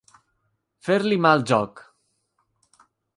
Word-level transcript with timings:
Fer-li 0.87 1.19
mal 1.27 1.45
joc. 1.51 1.83